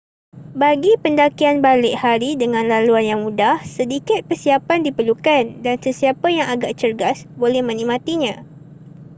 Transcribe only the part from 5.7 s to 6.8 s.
sesiapa yang agak